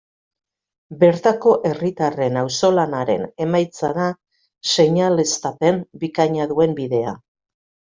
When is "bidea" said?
6.85-7.19